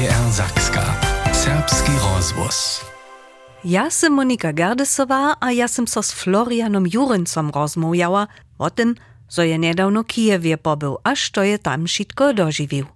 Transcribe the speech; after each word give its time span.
NDR 0.00 0.32
Sakska. 0.32 0.80
Serbski 1.32 1.92
rozvoz. 2.00 2.80
Ja 3.64 3.90
sam 3.90 4.12
Monika 4.12 4.52
Gerdesova, 4.52 5.36
a 5.40 5.52
ja 5.52 5.68
sam 5.68 5.86
so 5.86 6.02
s 6.02 6.12
Florianom 6.12 6.86
Jurencom 6.86 7.50
rozmówiała 7.50 8.26
o 8.58 8.70
tym, 8.70 8.94
zo 9.28 9.42
je 9.42 9.58
niedawno 9.58 10.04
Kijewie 10.04 10.56
pobył, 10.58 10.98
aż 11.04 11.30
to 11.30 11.42
je 11.42 11.58
tam 11.58 11.86
wszystko 11.86 12.34
dożywił. 12.34 12.86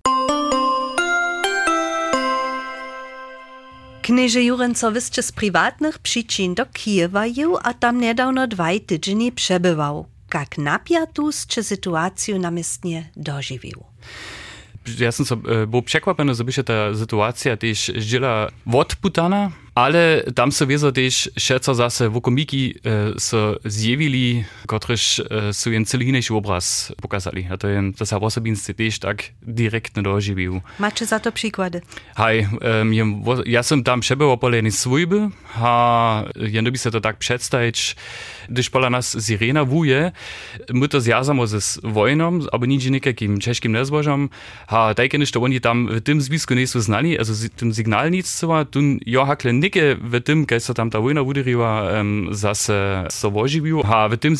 Knieże 4.03 4.43
Jurenco 4.43 4.91
wyście 4.91 5.23
z 5.23 5.33
prywatnych 5.33 5.99
przyczyn 5.99 6.55
do 6.55 6.67
Kijewa 6.67 7.25
a 7.63 7.75
tam 7.75 8.01
niedawno 8.01 8.47
dwa 8.47 8.69
tygodnie 8.87 9.33
przebywał. 9.33 10.07
Jak 10.35 10.59
napiatą 10.59 11.33
sytuację 11.63 12.39
namiestnie 12.39 13.11
dożywił. 13.17 13.85
Jaz 14.87 15.16
sem 15.16 15.26
se, 15.26 15.35
eh, 15.35 15.66
bo 15.66 15.78
občekvapeno 15.78 16.34
zapiše 16.34 16.62
ta 16.62 16.95
situacija, 16.95 17.56
tiš 17.56 17.91
žela 17.97 18.48
od 18.66 18.97
Putana, 19.01 19.51
ale 19.74 20.23
tam 20.34 20.52
so 20.52 20.66
wieso 20.66 20.92
też 20.92 21.30
šeco 21.38 21.74
zase 21.74 22.09
wokomiki 22.10 22.74
e, 22.84 23.20
so 23.20 23.56
zjevili, 23.64 24.45
kotrež 24.66 25.20
e, 25.20 25.52
so 25.52 25.70
jen 25.70 25.84
celý 25.84 26.09
inejší 26.09 26.34
obraz 26.34 26.92
pokazali. 27.02 27.48
A 27.50 27.56
to 27.56 27.69
je 27.69 27.92
to 27.98 28.06
sa 28.06 28.19
osobinstve 28.19 28.74
też 28.74 28.98
tak 28.98 29.34
direktne 29.42 30.02
doživił. 30.02 30.60
Macie 30.78 31.06
za 31.06 31.20
to 31.20 31.33
przykłady? 31.33 31.83
Hej, 32.16 32.47
um, 32.80 32.95
ja 33.47 33.62
sam 33.62 33.83
tam 33.83 34.00
przebywał 34.00 34.38
poleny 34.38 34.70
swójby, 34.70 35.30
a 35.55 36.25
jedno 36.36 36.70
by 36.70 36.78
se 36.78 36.91
to 36.91 37.00
tak 37.00 37.16
przedstawić, 37.16 37.97
gdyż 38.48 38.70
pola 38.70 38.91
nas 38.91 39.16
sirena 39.27 39.64
wuje, 39.64 40.12
my 40.72 40.88
to 40.88 41.00
zjazamo 41.00 41.47
ze 41.47 41.59
wojną, 41.83 42.38
aber 42.52 42.69
nigdzie 42.69 42.91
nikakim 42.91 43.38
czeskim 43.38 43.72
nezbożom, 43.72 44.28
a 44.66 44.95
tak 44.95 45.11
to 45.33 45.42
oni 45.42 45.61
tam 45.61 45.88
w 45.88 46.00
tym 46.00 46.20
związku 46.20 46.55
nie 46.55 46.66
są 46.66 46.80
znali, 46.80 47.19
also 47.19 47.33
tym 47.56 47.75
signal 47.75 48.11
nic 48.11 48.41
tu 48.70 48.80
ja 49.06 49.27
hakle 49.27 49.52
Neke 49.65 49.97
v 49.97 50.20
tem, 50.20 50.45
kaj 50.45 50.61
tam 50.77 50.93
ta 50.93 51.01
vojna 51.01 51.23
udarila, 51.25 51.89
um, 51.97 52.29
zase 52.37 53.09
so 53.09 53.33
oživil. 53.33 53.81
A 53.81 54.12
v 54.12 54.21
tem 54.21 54.37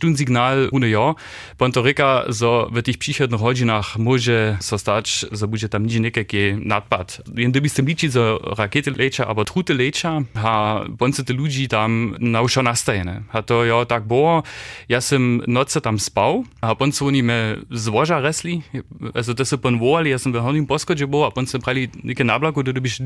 tun 0.00 0.16
signal 0.16 0.72
unijo, 0.72 1.20
pa 1.60 1.68
to 1.68 1.84
reka, 1.84 2.24
so 2.32 2.72
v 2.72 2.80
tih 2.80 2.96
prihodnih 2.96 3.36
hodinah 3.36 3.84
može 4.00 4.56
so 4.64 4.80
stač, 4.80 5.28
so 5.28 5.44
tam 5.68 5.84
nič 5.84 6.00
nekaj, 6.08 6.56
nadpad. 6.56 7.36
In 7.36 7.52
da 7.52 7.60
bi 7.60 7.68
se 7.68 7.84
liči 7.84 8.08
za 8.08 8.40
rakete 8.56 8.96
leča, 8.96 9.28
ali 9.28 9.44
trute 9.44 9.76
leča, 9.76 10.24
a 10.40 10.88
pa 10.88 11.04
te 11.12 11.36
ljudi 11.36 11.68
tam 11.68 12.16
naučo 12.16 12.64
nastajene. 12.64 13.28
A 13.28 13.44
to 13.44 13.60
tak 13.60 13.68
ja 13.68 13.84
tak 13.84 14.08
bo, 14.08 14.40
jaz 14.88 15.12
sem 15.12 15.44
noce 15.44 15.84
tam 15.84 16.00
spal, 16.00 16.48
a 16.64 16.72
pa 16.72 16.88
oni 16.88 17.20
me 17.20 17.60
z 17.68 17.92
resli, 18.24 18.64
e, 18.72 18.80
also 19.12 19.36
da 19.36 19.44
so 19.44 19.60
pa 19.60 19.68
voli, 19.68 20.16
jaz 20.16 20.24
sem 20.24 20.32
v 20.32 20.40
honim 20.40 20.64
poskoče 20.64 21.04
bo, 21.04 21.26
a 21.28 21.30
pa 21.30 21.44
prali 21.60 21.92
nekaj 21.92 22.24
nablako, 22.24 22.64
da 22.64 22.72
dobiš 22.72 23.04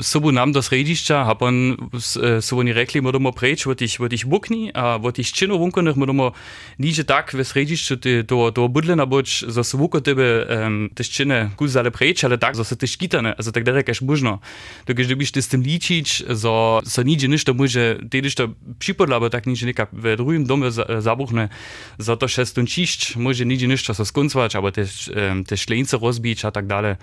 So 0.00 0.20
bo 0.20 0.30
nam 0.30 0.52
do 0.52 0.60
središča, 0.62 1.24
a 1.24 1.32
pa 1.34 1.48
äh, 1.48 2.40
so 2.40 2.56
oni 2.60 2.72
rekli, 2.72 3.00
moramo 3.00 3.32
preč 3.32 3.66
v 3.66 3.74
tih, 3.74 3.96
v 3.96 4.08
tih 4.12 4.24
bukni, 4.28 4.68
a 4.74 5.00
v 5.00 5.12
tih 5.12 5.24
činovunkah 5.24 5.96
moramo 5.96 6.32
niže 6.78 7.08
tak 7.08 7.32
v 7.32 7.40
središču 7.40 7.96
te, 7.96 8.12
to, 8.22 8.50
to 8.52 8.64
obudljena 8.64 9.06
boč, 9.06 9.44
za 9.48 9.64
svoko 9.64 10.00
tebe 10.00 10.44
um, 10.44 10.46
ähm, 10.52 10.76
teščine 10.92 11.56
kuzale 11.56 11.90
preč, 11.90 12.24
ali 12.24 12.36
tak, 12.38 12.54
za 12.54 12.64
se 12.64 12.76
teškitane, 12.76 13.34
za 13.38 13.52
tak 13.52 13.64
da 13.64 13.72
rekaš 13.72 14.00
možno. 14.00 14.40
Dokaj, 14.86 15.08
da 15.08 15.16
biš 15.16 15.32
te 15.32 15.42
s 15.42 15.48
tem 15.48 15.64
ličič, 15.64 16.28
za, 16.28 16.80
za 16.84 17.02
niže 17.02 17.28
ništa 17.28 17.52
može, 17.52 17.98
te 18.10 18.20
ništa 18.20 18.48
připodla, 18.78 19.20
bo 19.20 19.32
tak 19.32 19.46
niže 19.46 19.66
neka 19.66 19.88
v 19.92 20.16
drugim 20.16 20.44
domu 20.44 20.70
zabuhne, 20.70 21.48
za 21.98 22.16
to 22.16 22.28
šestončišč, 22.28 23.16
može 23.16 23.44
niže 23.44 23.66
ništa 23.66 23.94
so 23.96 24.04
skoncvač, 24.04 24.54
ali 24.54 24.72
te, 24.72 24.84
ähm, 25.14 25.44
te 25.44 25.56
šlence 25.56 25.96
rozbič, 25.96 26.44
a 26.44 26.50
tak 26.50 26.66
dalje. 26.66 26.96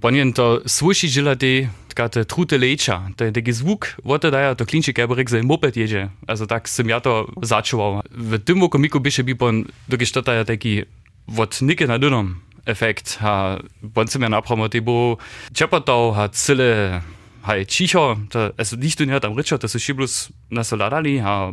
Pa 0.00 0.10
njen 0.10 0.32
to 0.32 0.62
svuši 0.66 1.08
želati, 1.08 1.68
te, 1.98 2.08
te 2.08 2.24
trute 2.24 2.58
lecza, 2.58 3.10
te, 3.16 3.32
te 3.32 3.52
zwuk, 3.52 3.96
wote 4.04 4.30
daja, 4.30 4.54
to 4.54 4.66
klinczy 4.66 4.92
kabarek 4.92 5.30
za 5.30 5.42
moped 5.42 5.76
jedzie. 5.76 6.08
Also 6.26 6.46
tak 6.46 6.68
sam 6.68 6.88
ja 6.88 7.00
to 7.00 7.26
zaczął. 7.42 8.00
W 8.10 8.38
tym 8.44 8.60
wokomiku 8.60 9.00
bysze 9.00 9.24
bi 9.24 9.34
pon, 9.34 9.64
dokiż 9.88 10.12
to 10.12 10.22
daja 10.22 10.44
taki, 10.44 10.82
wot 11.28 11.62
nike 11.62 11.86
na 11.86 11.98
dynom 11.98 12.40
efekt, 12.68 13.18
a 13.20 13.58
bonce 13.82 14.18
mir 14.18 14.30
napramo, 14.30 14.68
te 14.68 14.80
bo 14.80 15.16
czepotał, 15.52 16.14
a 16.14 16.28
cyle, 16.28 17.00
hej, 17.46 17.66
cicho, 17.66 18.16
to, 18.30 18.52
also 18.56 18.76
nicht 18.76 18.98
tu 18.98 19.04
nie 19.04 19.20
tam 19.20 19.36
ryczo, 19.36 19.58
to 19.58 19.68
su 19.68 19.78
šiblus 19.78 20.28
nasoladali, 20.50 21.20
a 21.20 21.52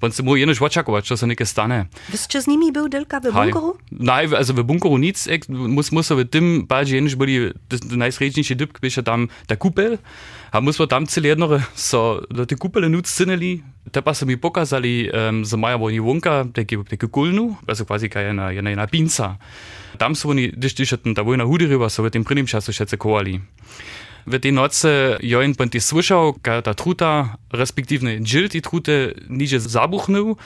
on 0.00 0.12
se 0.12 0.22
mu 0.22 0.36
jenož 0.36 0.60
očakovat, 0.60 1.04
čo 1.04 1.16
se 1.16 1.26
neke 1.26 1.46
stane. 1.46 1.88
Vy 2.10 2.18
ste 2.18 2.42
s 2.42 2.46
nimi 2.46 2.70
byl 2.70 2.88
delka 2.88 3.18
v 3.20 3.32
bunkuru? 3.32 3.74
Nein, 3.90 4.34
also 4.34 4.52
v 4.52 4.62
bunkuru 4.62 4.96
nic, 4.98 5.28
muss, 5.48 5.90
muss 5.90 6.10
v 6.10 6.24
tým 6.24 6.66
páči 6.66 6.96
jenož 6.96 7.14
boli 7.14 7.52
najsrečnejší 7.90 8.54
dybk, 8.54 8.80
bieša 8.80 9.02
tam 9.02 9.28
ta 9.46 9.56
kupel, 9.56 9.98
a 10.52 10.60
my 10.60 10.72
sme 10.72 10.86
tam 10.86 11.04
celé 11.04 11.36
jedno 11.36 11.52
so 11.74 12.24
do 12.32 12.46
tej 12.46 12.56
kupele 12.56 12.88
nuc 12.88 13.04
cineli, 13.04 13.60
tepa 13.90 14.14
se 14.14 14.24
mi 14.24 14.36
pokazali, 14.36 15.10
um, 15.12 15.44
za 15.44 15.56
maja 15.56 15.76
oni 15.76 16.00
vonka, 16.00 16.48
taký, 16.52 16.80
taký 16.86 17.06
kulnu, 17.12 17.56
also 17.68 17.84
quasi 17.84 18.08
kaj 18.08 18.32
jedna, 18.32 18.50
jedna, 18.50 18.70
jedna 18.70 18.86
pinca. 18.86 19.36
Tam 19.96 20.12
sú 20.14 20.32
oni, 20.32 20.52
když 20.52 20.72
tišetn, 20.76 21.16
tá 21.16 21.24
vojna 21.24 21.44
hudy 21.44 21.66
ryba, 21.66 21.88
so 21.88 22.04
v 22.04 22.12
tým 22.12 22.24
prvým 22.24 22.46
času 22.46 22.72
všetce. 22.72 22.96
W 24.26 24.40
tej 24.40 24.52
nocy 24.52 24.88
join 25.22 25.52
będę 25.52 25.80
słyszał, 25.80 26.34
że 26.46 26.62
ta 26.62 26.74
truta, 26.74 27.36
respektywnie 27.52 28.20
dżil 28.20 28.48
tej 28.48 28.62
truty, 28.62 29.14
nidzie 29.28 29.60
zabuchnął, 29.60 30.36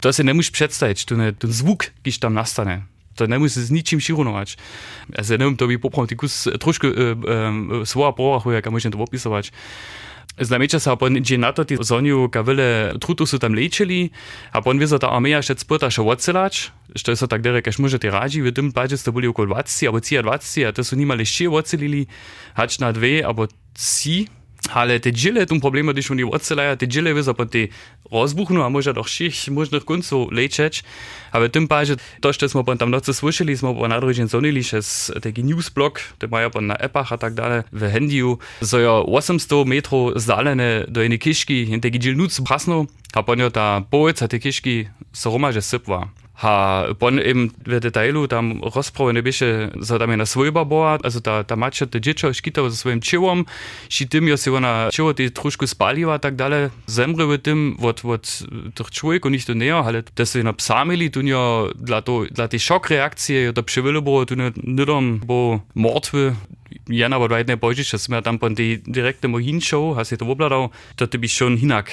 to 0.00 0.12
się 0.12 0.24
nie 0.24 0.34
musisz 0.34 0.50
przedstawić, 0.50 1.04
ten, 1.04 1.34
ten 1.38 1.52
zwuk, 1.52 1.84
jakiś 1.84 2.18
tam 2.18 2.34
nastanie. 2.34 2.82
To 3.14 3.26
nie 3.26 3.38
musisz 3.38 3.62
z 3.62 3.70
niczym 3.70 4.00
się 4.00 4.14
runować. 4.14 4.56
Also, 5.18 5.32
nie 5.32 5.44
wiem, 5.44 5.56
to 5.56 5.66
by 5.66 5.78
poprawnie 5.78 6.16
troszkę 6.60 6.88
e, 6.88 6.92
e, 7.80 7.86
słowa 7.86 8.12
porachu, 8.12 8.52
jak 8.52 8.70
można 8.70 8.90
to 8.90 8.98
opisywać. 8.98 9.52
Znamieća 10.40 10.78
sa 10.80 10.96
pon 10.96 11.20
dže 11.20 11.38
na 11.38 11.52
to 11.52 11.64
ti 11.64 11.76
zonju 11.80 12.28
kavile 12.32 12.92
trutu 13.00 13.26
su 13.26 13.38
tam 13.38 13.54
lečili, 13.54 14.08
a 14.52 14.62
pon 14.62 14.78
vizo 14.78 14.98
ta 14.98 15.12
armeja 15.12 15.42
še 15.44 15.58
spota 15.60 15.90
še 15.92 16.00
odsilač, 16.00 16.70
što 16.96 17.16
so 17.16 17.28
tak 17.28 17.44
derek, 17.44 17.68
až 17.68 17.78
možete 17.78 18.10
raži, 18.10 18.40
v 18.40 18.52
tem 18.52 18.72
pače 18.72 18.96
ste 18.96 19.12
boli 19.12 19.28
okolo 19.28 19.52
20, 19.52 19.88
abo 19.88 20.00
20, 20.00 20.64
a 20.68 20.72
to 20.72 20.84
su 20.84 20.96
nimali 20.96 21.28
še 21.28 21.48
odsilili, 21.48 22.06
hač 22.56 22.80
na 22.80 22.88
dve, 22.92 23.20
abo 23.20 23.50
si, 23.76 24.24
ale 24.72 24.98
te 24.98 25.12
džile, 25.12 25.44
tu 25.46 25.60
problema, 25.60 25.92
když 25.92 26.10
oni 26.10 26.24
odselaja, 26.24 26.76
te 26.76 26.86
džile 26.86 27.12
vizo 27.12 27.34
pon 27.36 27.48
te 27.48 27.68
rozbuchnu 28.10 28.62
a 28.62 28.68
možno 28.68 28.92
do 28.92 29.02
všich 29.02 29.48
možných 29.48 29.86
koncov 29.86 30.28
lečeč. 30.34 30.82
Ale 31.32 31.48
tym 31.48 31.66
bardziej 31.66 31.96
to, 32.20 32.34
co 32.34 32.48
smo 32.48 32.62
tam 32.76 32.90
nocy 32.90 33.14
słyszeli, 33.14 33.56
smo 33.56 33.74
po 33.74 33.88
narodzin 33.88 34.28
zonili 34.28 34.60
przez 34.60 35.12
taki 35.22 35.44
newsblog, 35.44 36.00
te 36.18 36.26
mają 36.28 36.50
po 36.50 36.60
na 36.60 36.74
epach 36.74 37.12
a 37.12 37.18
tak 37.18 37.34
dalej, 37.34 37.62
w 37.72 37.92
handyu, 37.92 38.38
so 38.62 38.78
jo 38.78 39.06
800 39.06 39.66
metrów 39.66 40.12
zdalene 40.16 40.84
do 40.88 41.02
jednej 41.02 41.18
kiszki, 41.18 41.80
taki 41.80 41.98
dzielnuc 41.98 42.40
prasno, 42.40 42.86
a 43.14 43.22
po 43.22 43.36
ta 43.50 43.82
połowica 43.90 44.28
tej 44.28 44.40
kiszki 44.40 44.88
soroma, 45.12 45.52
że 45.52 45.62
sypła. 45.62 46.08
Ha, 46.40 46.84
pon 46.98 47.20
im 47.20 47.50
w 47.66 47.80
detailu 47.80 48.28
tam 48.28 48.60
rozprawione 48.74 49.22
bysze, 49.22 49.70
za 49.80 49.98
tam 49.98 50.16
na 50.16 50.26
swojba 50.26 50.64
była, 50.64 50.98
also 51.04 51.20
ta, 51.20 51.44
ta 51.44 51.56
macia 51.56 51.86
te 51.86 52.00
dziecko 52.00 52.34
szkitał 52.34 52.70
ze 52.70 52.76
swoim 52.76 53.00
ciałom, 53.00 53.44
si 53.90 54.08
tym 54.08 54.28
jo 54.28 54.36
się 54.36 54.54
ona 54.54 54.88
ciało 54.92 55.14
te 55.14 55.30
troszkę 55.30 55.66
spaliła, 55.66 56.18
tak 56.18 56.36
dalej, 56.36 56.70
zemry 56.86 57.26
w 57.26 57.38
tym, 57.38 57.76
od, 57.82 58.04
od 58.04 58.42
tych 58.74 58.90
człowieku, 58.90 59.28
nicht 59.28 59.46
to 59.46 59.54
nie, 59.54 59.76
ale 59.76 60.02
to 60.02 60.24
się 60.24 60.42
na 60.42 60.52
psamili, 60.52 61.10
tu 61.10 61.20
nie, 61.20 61.36
dla, 61.74 62.02
to, 62.02 62.24
dla 62.30 62.48
tej 62.48 62.60
szok 62.60 62.90
reakcji, 62.90 63.36
to 63.54 63.62
przywylo 63.62 64.02
było, 64.02 64.26
tu 64.26 64.34
nie, 64.34 64.52
nie 64.64 64.86
dom, 64.86 65.20
bo 65.26 65.60
martwy, 65.74 66.34
Jan 66.88 67.12
aber 67.12 67.30
weit 67.30 67.48
nicht 67.48 67.60
bojdzisz, 67.60 67.90
dass 67.90 68.08
mir 68.08 68.22
dann 68.22 68.38
von 68.38 68.54
die 68.54 68.78
direkte 68.78 69.28
mo 69.28 69.38
hinshow, 69.38 69.96
hast 69.96 70.12
du 70.12 70.16
to 70.16 70.26
obladał, 70.26 70.70
to 70.96 71.06
ty 71.06 71.18
byś 71.18 71.34
schon 71.34 71.56
hinak 71.56 71.90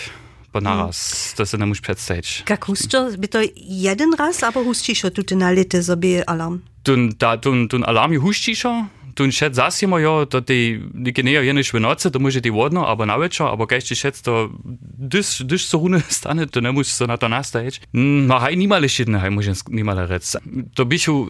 po 0.57 0.61
naraz, 0.61 1.33
to 1.37 1.45
se 1.45 1.57
nie 1.57 1.65
musisz 1.65 1.81
przedstawić. 1.81 2.43
Jak 2.49 2.65
husto, 2.65 3.09
by 3.17 3.27
to 3.27 3.39
jeden 3.55 4.13
raz, 4.13 4.43
albo 4.43 4.63
hustisz 4.63 5.01
tu 5.13 5.35
na 5.35 5.51
lety 5.51 5.83
sobie 5.83 6.29
alarm? 6.29 6.59
Tun, 6.83 7.13
ta, 7.17 7.37
tun, 7.37 7.67
tun 7.67 7.83
alarm 7.83 8.13
je 8.13 8.19
hustišo, 8.19 8.85
tun 9.13 9.31
šet 9.31 9.53
zasimo 9.53 9.99
jo, 9.99 10.25
to 10.25 10.41
ti 10.41 10.81
neke 10.93 11.23
nejo 11.23 11.41
jeniš 11.41 11.73
v 11.73 11.79
noce, 11.79 12.09
to 12.11 12.19
može 12.19 12.41
ti 12.41 12.49
vodno, 12.49 12.85
abo 12.87 13.05
na 13.05 13.15
večer, 13.15 13.47
abo 13.49 13.67
kaj 13.69 13.81
še 13.81 13.95
šet, 13.95 14.21
to 14.25 14.49
dyš, 14.97 15.45
dyš 15.45 15.69
so 15.69 15.77
rune 15.81 16.01
stane, 16.17 16.47
to 16.47 16.61
ne 16.61 16.71
musiš 16.71 16.93
se 16.93 17.07
na 17.07 17.17
to 17.17 17.27
nastavić. 17.27 17.81
No 17.93 18.39
haj 18.39 18.55
nimale 18.55 18.89
šitne, 18.89 19.19
haj 19.19 19.29
može 19.29 19.53
nimale 19.69 20.07
rec. 20.07 20.35
To 20.73 20.85
bišu, 20.85 21.27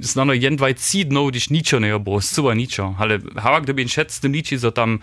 znano 0.00 0.32
jen 0.32 0.56
dvaj 0.56 0.74
cid, 0.74 1.12
no, 1.12 1.26
když 1.26 1.48
ničo 1.50 1.80
ne 1.80 1.98
bo, 1.98 2.20
suva 2.20 2.54
ničo, 2.54 2.94
ale 2.98 3.18
havak, 3.34 3.66
gdyby 3.66 3.88
šet 3.88 4.10
s 4.10 4.20
tym 4.20 4.32
liči, 4.32 4.58
so 4.58 4.70
tam 4.70 5.00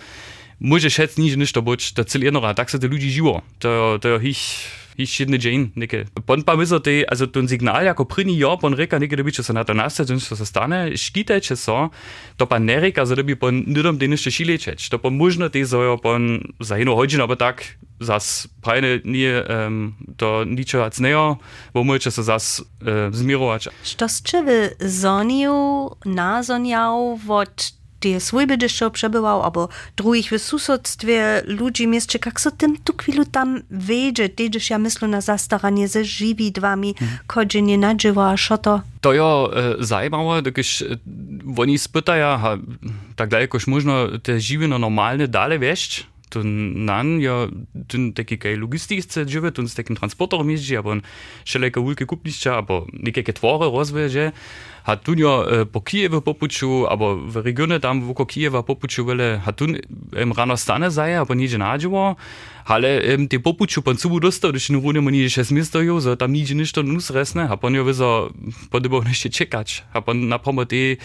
Můžeš 0.62 1.00
hec 1.00 1.18
níž 1.18 1.36
nič 1.36 1.52
to 1.52 1.62
buď, 1.62 1.94
to 1.94 2.04
cel 2.04 2.22
jednora, 2.22 2.54
tak 2.54 2.70
se 2.70 2.80
ty 2.80 2.86
lidi 2.86 3.10
živo. 3.10 3.42
To, 3.58 3.98
to 4.00 4.20
hich, 4.22 4.70
hich 4.98 5.20
jedne 5.20 5.38
džin, 5.42 5.72
neke. 5.76 6.06
Pon 6.26 6.44
pa 6.46 6.54
mizo 6.56 6.80
ty, 6.80 7.02
also 7.06 7.28
ten 7.28 7.48
signal, 7.48 7.82
jako 7.84 8.06
první 8.06 8.40
jo, 8.40 8.58
pon 8.62 8.74
reka, 8.74 9.00
neke, 9.00 9.16
dobi, 9.18 9.32
če 9.32 9.44
se 9.44 9.54
na 9.54 9.64
to 9.64 9.74
nastaje, 9.74 10.14
to 10.30 10.36
se 10.36 10.46
stane, 10.46 10.94
škite, 10.94 11.40
če 11.42 11.58
so, 11.58 11.90
to 12.38 12.46
pa 12.46 12.62
ne 12.62 12.78
reka, 12.80 13.06
za 13.06 13.18
dobi 13.18 13.34
pon 13.36 13.64
nidom 13.66 13.98
ty 13.98 14.06
nište 14.06 14.30
šilečeč. 14.30 14.86
To 14.94 15.02
pa 15.02 15.10
možno 15.10 15.50
ty 15.50 15.66
zojo 15.66 15.98
pon 15.98 16.46
za 16.62 16.78
jednu 16.78 16.94
hodinu, 16.94 17.26
aber 17.26 17.42
tak, 17.42 17.66
zas 17.98 18.46
pajne 18.62 19.02
nije 19.02 19.42
um, 19.42 19.98
to 20.18 20.46
niče 20.46 20.78
vac 20.78 21.00
nejo, 21.02 21.42
bo 21.74 21.84
moje 21.84 22.12
se 22.12 22.22
zas 22.22 22.62
uh, 22.62 23.10
zmirovač. 23.10 23.68
Što 23.84 24.08
ste 24.08 24.46
vi 24.46 24.62
zonil, 24.86 25.90
nazonjal, 26.06 27.18
vod 27.26 27.81
tie 28.02 28.20
swojby 28.20 28.58
dešo 28.58 28.92
przebywał, 28.92 29.44
albo 29.44 29.70
drugich 29.96 30.32
w 30.32 30.38
susodstwie 30.42 31.42
ludzi 31.46 31.88
mieście, 31.88 32.20
jak 32.26 32.42
so 32.42 32.52
tym 32.52 32.78
tu 32.84 32.94
chwilu 32.98 33.26
tam 33.26 33.62
wiedzie, 33.72 34.30
też 34.30 34.70
ja 34.70 34.78
myślę 34.78 35.08
na 35.08 35.22
zastaranie 35.22 35.88
ze 35.88 36.06
żywidłami, 36.06 36.90
mhm. 36.90 37.20
kodzenie 37.28 37.78
nadziwa, 37.78 38.36
a 38.50 38.58
to? 38.58 38.82
To 39.02 39.14
jo 39.14 39.52
e, 39.56 39.84
zajímavé, 39.84 40.42
když 40.42 40.82
e, 40.82 40.98
oni 41.58 41.78
spytają, 41.78 42.40
tak 43.16 43.30
daleko 43.30 43.58
można 43.68 43.94
te 44.24 44.40
żywino 44.40 44.80
normalne 44.80 45.28
dalej 45.28 45.60
wieść, 45.60 46.11
tun 46.32 46.86
nan 46.86 47.20
ja 47.22 47.48
dun 47.74 48.14
deki 48.18 48.38
ke 48.38 48.56
logistik 48.56 49.04
ze 49.12 49.26
jewet 49.28 49.60
uns 49.60 49.76
decken 49.76 49.96
transporter 49.96 50.44
mis 50.44 50.72
aber 50.72 51.02
schelleke 51.46 51.80
ulke 51.80 52.06
kupnischer 52.06 52.58
aber 52.58 52.88
nike 52.92 53.24
ketware 53.24 53.70
rozweje 53.70 54.32
hat 54.84 55.08
dun 55.08 55.20
ja 55.20 55.44
äh, 55.46 55.66
po 55.66 55.82
Kijewe 55.82 56.22
popuchu 56.22 56.88
aber 56.88 57.34
w 57.34 57.36
regione 57.44 57.80
tam 57.80 58.08
wo 58.08 58.14
ko 58.14 58.26
Kijewa 58.26 58.64
popuchu 58.64 59.06
welle 59.06 59.46
hat 59.46 59.60
dun 59.60 59.78
im 60.16 60.32
ranostane 60.32 60.92
sei 60.92 61.20
aber 61.20 61.36
nie 61.36 61.48
najuwa 61.58 62.16
ale 62.66 63.16
um, 63.16 63.28
te 63.28 63.40
popuću 63.40 63.82
pancubu 63.82 64.20
dostał, 64.20 64.52
gdyż 64.52 64.70
nie 64.70 64.82
runimo 64.82 65.10
nie 65.10 65.30
się 65.30 65.44
zmiesto 65.44 65.82
jo, 65.82 66.02
że 66.02 66.18
tam 66.18 66.34
nigdzie 66.34 66.56
nic 66.56 66.72
to 66.72 66.84
nus 66.84 67.10
resne, 67.10 67.50
a 67.50 67.58
pan 67.58 67.74
jo 67.74 67.84
wyzo 67.84 68.34
podobał 68.70 69.04
jeszcze 69.08 69.30
czekać, 69.30 69.84
a 69.94 70.02
pan 70.02 70.28
na 70.28 70.40
pomoc 70.40 70.70
i 70.72 70.98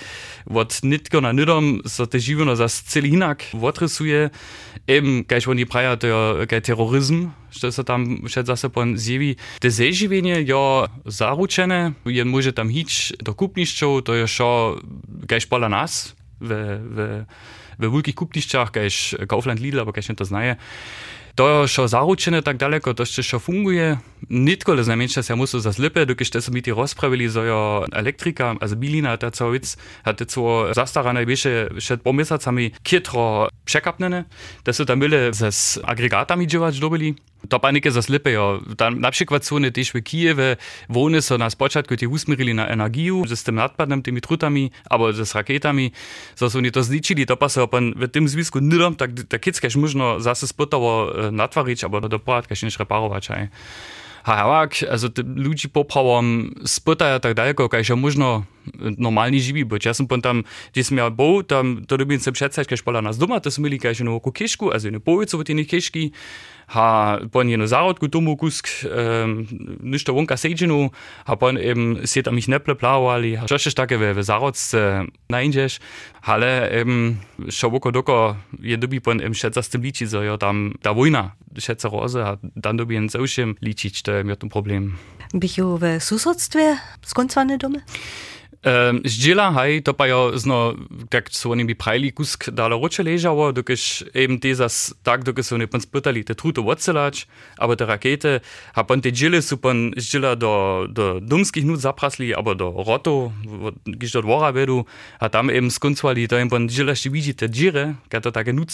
od 0.54 0.82
nitko 0.82 1.20
na 1.20 1.32
nidom, 1.32 1.80
so 1.86 2.06
te 2.06 2.20
żywiono 2.20 2.56
za 2.56 2.68
cel 2.68 3.06
inak 3.06 3.44
odrysuje, 3.62 4.30
eben, 4.86 5.24
kajż 5.24 5.48
oni 5.48 5.66
praja 5.66 5.96
to 5.96 6.06
jo, 6.06 6.46
kaj 6.48 6.60
terroryzm, 6.60 7.28
što 7.50 7.72
se 7.72 7.84
tam 7.84 8.28
še 8.28 8.44
zase 8.46 8.68
pon 8.68 8.96
zjevi. 8.98 9.34
Te 9.60 9.70
zeživljenje 9.70 10.44
jo 10.46 10.86
zaručene, 11.04 11.92
je 12.04 12.24
može 12.24 12.52
tam 12.52 12.68
hič 12.68 13.12
do 13.20 13.34
kupniščev, 13.34 14.02
to 14.06 14.14
je 14.14 14.26
šo, 14.26 14.50
kajž 15.26 15.48
pola 15.48 15.68
nas, 15.68 16.14
v, 16.40 16.52
v, 16.78 17.08
v 17.78 17.90
velikih 17.90 18.16
kupniščah, 18.16 18.72
kajž 18.72 19.26
Kaufland 19.28 19.60
Lidl, 19.60 19.84
pa 19.84 19.96
kajž 19.96 20.12
ne 20.12 20.18
to 20.20 20.28
znaje. 20.28 20.56
to 21.36 21.48
je 21.48 21.68
šo 21.68 21.84
tak 22.42 22.56
daleko, 22.56 22.94
to 22.96 23.04
še 23.04 23.22
šo 23.22 23.38
funguje. 23.38 23.98
Nitkole 24.28 24.82
znamenča 24.82 25.22
se 25.22 25.34
musu 25.36 25.60
za 25.60 25.72
zlipe, 25.72 26.04
dokaj 26.04 26.24
ste 26.24 26.40
se 26.40 26.50
mi 26.50 26.62
ti 26.62 26.72
rozpravili 26.72 27.28
za 27.28 27.44
jo 27.44 27.84
elektrika, 27.92 28.56
a 28.60 28.68
zbilina 28.68 29.16
ta 29.16 29.30
covic, 29.30 29.76
a 30.04 30.12
te 30.12 30.24
co 30.24 30.72
zastarane 30.72 31.24
više 31.24 31.68
še 31.78 31.96
po 31.96 32.12
mesecami 32.12 32.72
kitro 32.82 33.48
překapnene, 33.64 34.24
da 34.64 34.72
so 34.72 34.84
tam 34.84 35.00
bile 35.00 35.32
z 35.32 35.78
agregatami 35.84 36.46
dživač 36.46 36.80
dobili. 36.80 37.14
To 37.48 37.60
panike 37.60 37.90
za 37.90 38.02
slipe, 38.02 38.30
jo. 38.30 38.60
Tam 38.76 39.00
na 39.00 39.10
przykład 39.10 39.46
so 39.46 39.58
ne 39.58 39.70
też 39.70 39.90
w 39.90 40.02
Kijewie, 40.02 40.56
wony 40.88 41.22
so 41.22 41.38
na 41.38 41.50
spoczatku 41.50 41.96
ti 41.96 42.06
usmirili 42.06 42.54
na 42.54 42.68
energiju, 42.68 43.24
z 43.26 43.42
tym 43.42 43.54
nadpadem, 43.54 44.02
tymi 44.02 44.20
trutami, 44.20 44.70
albo 44.90 45.12
z 45.12 45.34
rakietami, 45.34 45.92
so 46.34 46.50
so 46.50 46.58
oni 46.58 46.72
to 46.72 46.82
zličili, 46.82 47.26
to 47.26 47.36
pa 47.36 47.48
so 47.48 47.68
pan 47.68 47.92
w 47.96 48.08
tym 48.08 48.28
związku 48.28 48.58
nidom, 48.58 48.96
tak, 48.96 49.10
tak 49.28 49.40
kiedyś 49.40 49.76
można 49.76 50.20
zase 50.20 50.48
spotowo 50.48 51.12
natwarić, 51.32 51.84
albo 51.84 52.00
do 52.00 52.08
dopadat, 52.08 52.46
kaž 52.46 52.62
nič 52.62 52.78
reparować. 52.78 53.28
Hej. 53.28 53.48
Hajawak, 54.24 54.82
also 54.90 55.08
te 55.08 55.22
ludzi 55.22 55.68
poprawom 55.68 56.54
spytają 56.64 57.20
tak 57.20 57.34
daleko, 57.34 57.68
kaž 57.68 57.88
je 57.88 57.96
možno 57.96 58.42
normalni 58.74 59.40
živi 59.40 59.64
być. 59.64 59.86
Ja 59.86 59.94
sam 59.94 60.06
tam, 60.06 60.44
gdzie 60.72 60.84
som 60.84 60.96
ja 60.98 61.10
bol, 61.10 61.42
tam 61.42 61.84
to 61.86 61.96
robím 61.96 62.20
se 62.20 62.32
předsať, 62.32 62.66
kaž 62.66 62.82
pola 62.82 63.00
nás 63.00 63.18
doma, 63.18 63.40
to 63.40 63.50
som 63.50 63.62
mieli 63.62 63.78
kaž 63.78 64.00
jednu 64.00 64.20
kišku, 64.20 64.72
also 64.72 64.86
jednu 64.86 65.00
povicu 65.00 65.38
od 65.38 65.48
jednej 65.48 65.66
kišky, 65.66 66.12
ha 66.66 67.18
pon 67.30 67.48
jednu 67.48 67.66
zárodku 67.66 68.08
tomu 68.08 68.36
kusk, 68.36 68.68
um, 68.84 69.46
ništo 69.82 70.12
vonka 70.12 70.36
sejdžinu, 70.36 70.90
ha 71.26 71.36
pon 71.36 71.58
eben 71.58 72.06
si 72.06 72.22
tam 72.22 72.38
ich 72.38 72.48
neple 72.48 72.74
plávali, 72.74 73.36
ha 73.36 73.46
čož 73.46 73.74
také 73.74 73.96
ve, 73.96 74.14
ve 74.14 74.22
zárodce 74.22 75.06
najindžeš, 75.30 75.78
ale 76.26 76.70
eben 76.70 77.22
šo 77.48 77.70
voko 77.70 77.90
doko 77.90 78.36
je 78.58 78.76
dobi 78.76 79.00
pon 79.00 79.22
em 79.22 79.34
šeca 79.34 79.62
s 79.62 79.68
tym 79.68 79.82
ličiť, 79.82 80.10
jo 80.10 80.36
tam 80.36 80.74
ta 80.82 80.90
vojna 80.90 81.38
šeca 81.58 81.88
roze, 81.88 82.20
a 82.22 82.36
tam 82.62 82.76
dobi 82.76 82.94
jen 82.94 83.08
zaušim 83.08 83.56
ličiť, 83.62 83.94
to 84.02 84.10
je 84.12 84.20
mi 84.24 84.36
to 84.36 84.48
problem. 84.50 84.98
Bychu 85.34 85.78
w 85.78 86.02
susodstwie 86.02 86.78
skończone 87.02 87.58
domy? 87.58 87.78
Um, 87.78 88.35
Zdjela, 89.04 89.50
haj, 89.52 89.82
to 89.84 89.92
pa 89.92 90.06
jo 90.06 90.32
zno, 90.34 90.74
kak 91.10 91.30
so 91.30 91.52
oni 91.54 91.64
bi 91.68 91.74
prajli 91.78 92.10
kusk 92.10 92.48
dala 92.50 92.74
roče 92.74 93.02
ležało, 93.06 93.52
dokiž 93.52 94.10
eben 94.14 94.40
te 94.40 94.54
zas 94.54 94.94
tak, 95.02 95.22
dokiž 95.22 95.44
so 95.46 95.54
oni 95.54 95.66
pan 95.66 95.80
spytali 95.80 96.24
te 96.24 96.34
truto 96.34 96.62
odselać, 96.66 97.26
aber 97.58 97.76
te 97.76 97.86
rakete, 97.86 98.40
ha 98.74 98.82
pan 98.82 99.00
te 99.00 99.10
džile 99.10 99.42
su 99.42 99.56
pan 99.56 99.92
zdjela 99.96 100.34
do, 100.34 100.86
do 100.88 101.20
dumskich 101.20 101.64
nut 101.64 101.80
zaprasli, 101.80 102.34
aber 102.34 102.56
do 102.56 102.70
roto, 102.70 103.32
giž 103.86 104.12
do 104.12 104.22
dvora 104.22 104.50
vedu, 104.50 104.86
a 105.20 105.28
tam 105.28 105.50
eben 105.50 105.70
skoncovali, 105.70 106.26
to 106.28 106.38
im 106.38 106.50
pan 106.50 106.68
džila 106.68 106.94
še 106.94 107.10
vidí 107.10 107.34
te 107.34 107.46
džire, 107.46 107.94
kad 108.08 108.22
to 108.22 108.34
také 108.34 108.52
nuc 108.52 108.72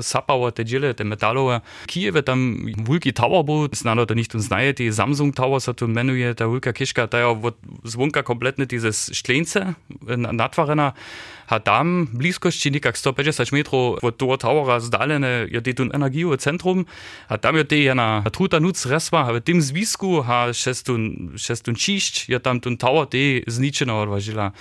sapało 0.00 0.50
te 0.50 0.64
džile, 0.64 0.94
te 0.94 1.04
metalowe. 1.04 1.60
Kijeve 1.86 2.22
tam 2.22 2.70
wulki 2.86 3.12
tower 3.12 3.44
był, 3.44 3.68
znano 3.72 4.06
to 4.06 4.14
nicht 4.14 4.34
uns 4.34 4.44
znaje, 4.48 4.72
die 4.72 4.92
Samsung 4.92 5.34
Tower, 5.34 5.60
so 5.60 5.72
to 5.72 5.86
menuje, 5.88 6.34
ta 6.34 6.46
wulka 6.46 6.72
kiszka, 6.72 7.06
ta 7.06 7.18
jo 7.18 7.36
zvonka 7.84 8.22
kompletne 8.22 8.66
dieses 8.66 9.10
Šklence 9.24 9.72
natvorena, 10.04 10.92
a 11.48 11.60
tam 11.60 12.08
v 12.08 12.24
blízkosti 12.24 12.72
nekak 12.72 12.96
150 12.96 13.52
metrov 13.52 14.00
od 14.00 14.14
toho 14.16 14.36
towera 14.40 14.80
zdalene 14.80 15.48
je 15.52 15.60
tu 15.76 15.84
energijowe 15.92 16.36
centrum, 16.40 16.84
a 17.28 17.36
tam 17.36 17.56
je 17.56 17.64
te 17.64 17.80
na 17.94 18.24
truta 18.32 18.60
nuc 18.60 18.76
resva, 18.88 19.28
a 19.28 19.32
v 19.36 19.44
tym 19.44 19.60
zwisku 19.60 20.24
ha 20.24 20.52
šestun, 20.52 21.36
šestun 21.36 21.76
čišť, 21.76 22.32
je 22.32 22.38
tam 22.40 22.60
ten 22.60 22.76
tower 22.80 23.04
te 23.08 23.44
zničeno 23.44 24.00
odvažila. 24.08 24.52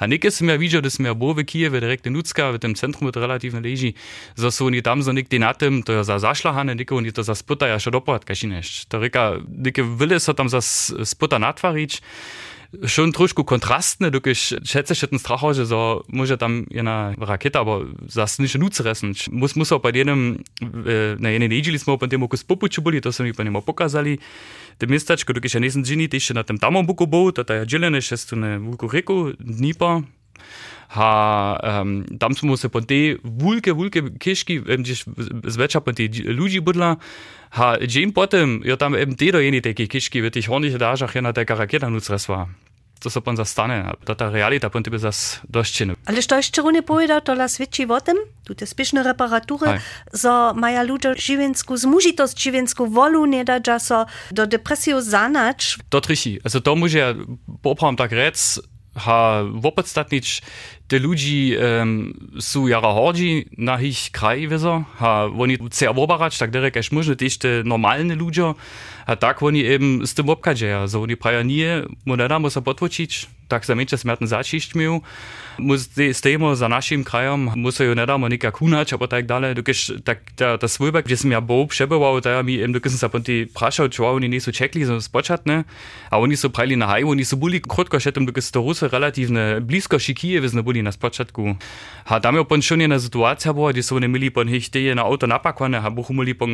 A 0.00 0.02
nekaj 0.08 0.32
sem 0.32 0.48
ja 0.48 0.56
videl, 0.56 0.80
da 0.80 0.88
sem 0.88 1.04
ja 1.04 1.12
bo 1.12 1.36
v 1.36 1.44
Kijewe 1.44 1.80
direktne 1.80 2.12
nucka, 2.12 2.56
v 2.56 2.60
tym 2.60 2.72
centrum 2.72 3.12
je 3.12 3.20
relativno 3.20 3.60
leži, 3.60 3.92
so 4.36 4.48
so 4.48 4.64
oni 4.64 4.80
tam 4.80 5.04
so 5.04 5.12
nekde 5.12 5.36
na 5.38 5.52
tym, 5.52 5.84
to 5.84 5.92
je 5.92 6.04
za 6.04 6.16
zašlahane, 6.16 6.72
nekaj 6.72 6.96
oni 6.96 7.12
to 7.12 7.20
za 7.20 7.36
spota 7.36 7.68
ja 7.68 7.76
še 7.76 7.92
dopad, 7.92 8.24
kaj 8.24 8.48
nešť. 8.48 8.88
To 8.88 8.96
reka, 8.96 9.44
nekaj 9.44 9.84
vile 9.84 10.16
so 10.16 10.32
tam 10.32 10.48
za 10.48 10.64
spota 11.04 11.36
natvarič, 11.36 12.00
schon 12.86 13.10
trošku 13.10 13.42
kontrastne 13.42 14.10
dokaj 14.14 14.62
schätzeschitten 14.62 15.18
strahause 15.18 15.66
so 15.66 16.04
muss 16.08 16.30
tam 16.38 16.66
jena 16.70 17.14
rakete 17.18 17.58
aber 17.58 17.90
zas 18.06 18.38
nič 18.38 18.54
nucressen 18.54 19.14
muss 19.30 19.56
muss 19.56 19.70
pa 19.82 19.90
jedem 19.90 20.38
äh, 20.62 21.18
na 21.18 21.30
jene 21.30 21.48
nežili 21.48 21.78
smo 21.78 21.98
pa 21.98 22.06
temu 22.06 22.28
kus 22.28 22.44
popuču 22.44 22.80
bili 22.82 23.00
to 23.00 23.12
so 23.12 23.22
mi 23.22 23.32
pa 23.32 23.42
njemu 23.42 23.62
pokazali 23.62 24.18
te 24.78 24.86
mestačko 24.86 25.32
dokaj 25.32 25.50
še 25.50 25.60
nisem 25.60 25.82
džini 25.84 26.08
tiše 26.08 26.34
na 26.34 26.42
tem 26.42 26.58
tamo 26.58 26.82
buku 26.82 27.06
bo 27.06 27.32
ta 27.32 27.42
je 27.54 27.66
dželene 27.66 28.00
še 28.00 28.16
tu 28.28 28.36
ne 28.36 28.58
vuku 28.58 28.86
reku 28.86 29.34
dni 29.38 29.74
pa 29.74 30.02
ha, 30.90 31.60
ähm, 31.62 32.04
um, 32.10 32.18
tam 32.18 32.34
smo 32.34 32.56
se 32.56 32.68
po 32.68 32.80
te 32.80 33.16
vulke, 33.22 33.72
vulke 33.72 34.02
kiški, 34.18 34.58
gdzieś 34.60 35.04
zvečer 35.46 35.80
po 35.86 35.92
te 35.92 36.08
ljudi 36.10 36.60
budla, 36.60 36.96
ha, 37.54 37.76
džem 37.78 38.12
potem, 38.12 38.58
jo 38.66 38.76
tam 38.76 38.98
MT 38.98 39.30
dojeni 39.32 39.62
te 39.62 39.74
kiški, 39.74 40.20
v 40.20 40.34
teh 40.34 40.50
onih 40.50 40.74
dažah 40.78 41.14
je 41.14 41.22
na 41.22 41.32
te 41.32 41.46
karaketa 41.46 41.88
nucresva. 41.88 42.48
To 43.00 43.10
so 43.10 43.20
pan 43.20 43.36
zastane, 43.36 43.92
to 44.04 44.14
ta 44.14 44.30
realita 44.30 44.70
pan 44.70 44.82
tebe 44.82 44.98
zas 44.98 45.40
došćinu. 45.48 45.94
Ale 46.06 46.22
što 46.22 46.36
jeszcze 46.36 46.62
runie 46.62 46.82
powiedział, 46.82 47.20
to 47.20 47.34
las 47.34 47.58
wieci 47.58 47.86
o 47.86 48.00
tym, 48.00 48.16
tu 48.44 48.54
te 48.54 48.66
spieszne 48.66 49.02
reparatury, 49.02 49.80
so 50.14 50.54
maja 50.54 50.82
ludzie 50.82 51.14
żywiensku, 51.16 51.76
zmužitost 51.76 52.40
żywiensku 52.40 52.86
wolu 52.86 53.26
nie 53.26 53.44
da, 53.44 53.78
so 53.78 54.06
do 54.30 54.46
depresji 54.46 54.92
zanać. 54.98 55.78
To 55.88 56.00
trichi. 56.00 56.38
Also 56.44 56.60
to 56.60 56.76
może 56.76 56.98
ja 56.98 57.14
popram 57.62 57.96
tak 57.96 58.12
rec, 58.12 58.60
ha 58.96 59.42
wopodstatnić 59.54 60.42
te 60.88 60.98
ludzi 60.98 61.56
um, 61.56 62.12
su 62.40 62.68
jara 62.68 62.92
hordzi 62.92 63.46
na 63.58 63.80
ich 63.80 64.10
kraj 64.10 64.48
wizo, 64.48 64.84
ha 64.98 65.24
oni 65.38 65.58
sehr 65.70 65.94
wobarać, 65.94 66.38
tak 66.38 66.50
derek 66.50 66.76
až 66.76 66.92
možno 66.92 67.14
też 67.14 67.38
te 67.38 67.48
normalne 67.64 68.14
ludzie, 68.14 68.54
a 69.10 69.16
tak 69.16 69.42
oni 69.42 69.66
eben 69.66 70.06
z 70.06 70.14
tym 70.14 70.30
obkadzieja, 70.30 70.88
so 70.88 71.02
oni 71.02 71.16
praja 71.16 71.42
nie, 71.42 71.82
moneda 72.06 72.38
musa 72.38 72.62
potwočić, 72.62 73.26
tak 73.50 73.66
za 73.66 73.74
menče 73.74 73.98
smerten 73.98 74.30
začišť 74.30 74.78
miu, 74.78 75.02
mus 75.58 75.90
stejmo 75.90 76.54
za 76.54 76.70
našim 76.70 77.02
krajom, 77.04 77.50
musa 77.58 77.84
jo 77.84 77.98
nedamo 77.98 78.28
nikak 78.30 78.62
hunać, 78.62 78.94
aber 78.94 79.10
tak 79.10 79.26
dalej, 79.26 79.58
dokiž 79.58 80.06
tak 80.06 80.22
ta, 80.38 80.54
ta 80.54 80.68
svojbak, 80.70 81.04
gdzie 81.04 81.26
som 81.26 81.30
ja 81.34 81.42
bol 81.42 81.66
přebywał, 81.66 82.22
ta 82.22 82.42
mi 82.46 82.62
em 82.62 82.72
dokiž 82.72 82.94
som 82.94 83.00
sa 83.06 83.08
pon 83.10 83.26
ti 83.26 83.50
prašal, 83.50 83.90
čo 83.90 84.06
oni 84.06 84.30
nisu 84.30 84.54
čekli, 84.54 84.86
so 84.86 85.02
spočatne, 85.02 85.66
a 86.10 86.14
oni 86.16 86.38
su 86.38 86.48
prajli 86.48 86.78
na 86.78 86.86
haj, 86.86 87.04
oni 87.04 87.26
su 87.26 87.36
boli 87.36 87.58
krotko 87.58 87.98
šetom, 87.98 88.30
dokiž 88.30 88.46
to 88.54 88.62
Rusy 88.62 88.86
relatívne 88.86 89.60
blízko 89.60 89.98
šikije, 89.98 90.40
vezne 90.40 90.62
boli 90.62 90.82
na 90.82 90.94
spočatku. 90.94 91.58
A 92.06 92.20
tam 92.20 92.36
je 92.36 92.44
pon 92.44 92.62
schon 92.62 92.80
jedna 92.80 92.98
sytuacja 92.98 93.52
była, 93.52 93.72
gdzie 93.72 93.82
są 93.82 93.96
oni 93.96 94.08
mieli 94.08 94.30
pon 94.30 94.48
ich 94.48 94.70
teje 94.70 94.94
na 94.94 95.02
auto 95.02 95.26
napakwane, 95.26 95.82
a 95.82 95.90
buchu 95.90 96.14
mieli 96.14 96.34
pon 96.34 96.50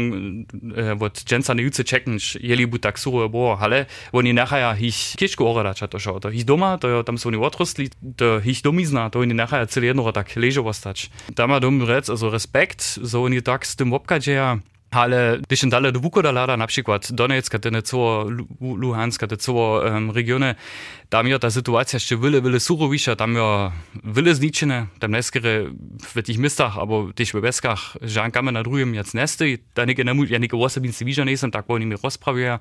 e, 0.77 0.97
od 1.01 1.15
dženca 1.25 1.55
ne 1.55 1.63
juce 1.63 1.85
čekn, 1.85 2.17
jeli 2.41 2.67
bu 2.67 2.79
tak 2.79 2.99
suro 2.99 3.29
było, 3.29 3.59
ale 3.61 3.87
oni 4.13 4.33
nachher 4.33 4.77
ich 4.81 5.17
kiszku 5.17 5.47
oradacza 5.47 5.87
to 5.87 5.99
šo, 5.99 6.21
to 6.21 6.31
ich 6.31 6.45
doma, 6.45 6.79
to 6.79 6.86
jo 6.89 7.03
tam 7.03 7.19
są 7.19 7.29
oni 7.29 7.39
otrostli, 7.39 7.91
to 8.17 8.41
ich 8.45 8.63
domizna, 8.63 9.11
to 9.11 9.19
oni 9.19 9.35
nachher 9.35 9.67
celé 9.67 9.85
jedno 9.85 10.13
tak 10.13 10.37
ležo 10.37 10.65
ostać. 10.65 11.11
Tam 11.35 11.51
ma 11.51 11.61
dom 11.61 11.83
rec, 11.83 12.11
also 12.11 12.31
respekt, 12.31 12.83
so 12.83 13.25
oni 13.25 13.43
tak 13.43 13.67
z 13.67 13.77
tym 13.77 13.93
obkadzieja, 13.93 14.59
Ale 14.91 15.39
když 15.49 15.63
jen 15.63 15.71
dále 15.71 15.93
do 15.93 16.01
Vukodalada, 16.01 16.57
například 16.57 17.13
Donetska, 17.13 17.59
ten 17.59 17.79
co 17.83 18.27
Luhanska, 18.61 19.27
te 19.27 19.37
co 19.37 19.53
um, 19.53 20.11
regiony, 20.11 20.55
tam 21.09 21.27
je 21.27 21.39
ta 21.39 21.51
sytuacja 21.51 21.97
jeszcze 21.97 22.17
wiele, 22.17 22.41
wiele 22.41 22.61
surowisza, 22.61 23.17
tam 23.17 23.35
je 23.35 23.73
wiele 24.05 24.35
zničene, 24.35 24.87
tam 24.99 25.11
neskere 25.11 25.65
w 26.03 26.23
tych 26.23 26.39
miastach, 26.39 26.79
albo 26.79 27.13
też 27.13 27.33
w 27.33 27.41
Beskach, 27.41 27.97
żankamy 28.03 28.53
na 28.53 28.63
drugim 28.63 28.95
jac 28.95 29.15
nesty, 29.15 29.59
da 29.75 29.85
nie, 29.85 29.95
ja 30.29 30.39
nie 30.39 30.49
osobincy 30.53 31.05
widzę, 31.05 31.25
nie 31.25 31.31
jestem 31.31 31.51
tak, 31.51 31.65
oni 31.69 31.87
mi 31.87 31.97
rozprawiają. 32.03 32.59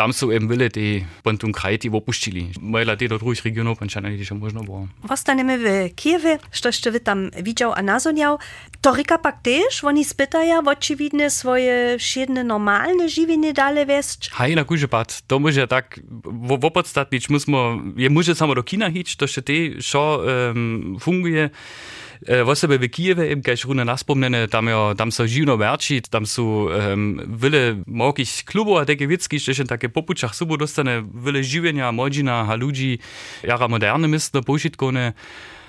Tam 0.00 0.12
są 0.12 0.30
eben 0.30 0.68
die 0.68 1.04
pontum 1.22 1.52
krajti 1.52 1.90
opuścili. 1.90 2.50
Mojla 2.60 2.96
te 2.96 3.08
do 3.08 3.18
drugich 3.18 3.44
regionów, 3.44 3.78
panczana 3.78 4.08
nie 4.10 4.38
można 4.38 4.60
było. 4.62 4.88
Wostanemy 5.04 5.58
w 5.58 5.94
Kijewie, 5.94 6.38
coście 6.52 6.90
wy 6.90 7.00
tam 7.00 7.30
widział 7.42 7.72
a 7.72 7.82
nazoniał. 7.82 8.38
To 8.80 8.94
ryka 8.94 9.18
pak 9.18 9.42
też, 9.42 9.84
oni 9.84 10.04
spytają, 10.04 10.62
oczywiście 10.66 11.30
swoje 11.30 11.96
siedne 11.98 12.44
normalne 12.44 13.08
żywienie 13.08 13.52
dalej 13.52 13.86
wieść. 13.86 14.30
Hej, 14.32 14.56
na 14.56 14.64
kurze 14.64 14.88
pat, 14.88 15.22
to 15.26 15.38
może 15.38 15.68
tak, 15.68 16.00
w 16.24 16.64
opodstatnić 16.64 17.30
musimy, 17.30 17.58
je 17.96 18.10
może 18.10 18.34
samo 18.34 18.54
do 18.54 18.62
kina 18.62 18.90
hić, 18.90 19.16
to 19.16 19.26
się 19.26 19.42
te, 19.42 19.52
co 19.90 20.22
um, 20.48 20.96
funguje. 21.00 21.50
W 22.20 22.54
sebe 22.54 22.78
w 22.78 22.88
Kijewie, 22.88 23.32
im 23.32 23.42
kaž 23.42 23.64
runa 23.64 23.84
naspomnene, 23.84 24.48
tam, 24.48 24.68
jo, 24.68 24.94
tam 24.96 25.08
so 25.12 25.24
živno 25.26 25.56
verči, 25.56 26.02
tam 26.02 26.26
su 26.26 26.44
um, 26.68 27.20
vile 27.24 27.80
mokih 27.86 28.28
klubov, 28.44 28.82
a 28.82 28.84
teke 28.84 29.08
vitski, 29.08 29.40
še 29.40 29.54
še 29.56 29.64
take 29.64 29.88
popučach 29.88 30.36
subo 30.36 30.58
dostane, 30.60 31.00
vile 31.00 31.40
življenja, 31.40 31.88
modžina, 31.96 32.42
a 32.44 32.58
ludzi, 32.60 32.98
jara 33.40 33.70
moderne 33.72 34.10
mistno, 34.12 34.44
pošitkone. 34.44 35.14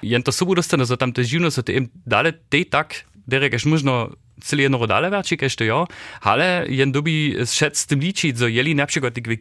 Jen 0.04 0.28
to 0.28 0.36
subo 0.36 0.58
dostane, 0.60 0.84
so 0.84 1.00
tam 1.00 1.16
te 1.16 1.24
živno, 1.24 1.54
so 1.56 1.64
te 1.64 1.78
im 1.80 1.88
dale 2.04 2.36
te 2.36 2.66
tak, 2.68 3.06
derek 3.32 3.56
až 3.56 3.72
možno 3.72 4.12
cele 4.42 4.66
jedno 4.66 4.82
rodale 4.82 5.10
werčik 5.10 5.44
ešte 5.46 5.66
jo, 5.66 5.86
ale 6.22 6.66
jen 6.70 6.92
dobi 6.92 7.38
šet 7.46 7.78
s 7.78 7.86
tým 7.86 8.02
líčiť, 8.02 8.34
zo 8.36 8.48
jeli 8.50 8.74
napríklad 8.76 9.14
tak 9.14 9.30
v 9.30 9.38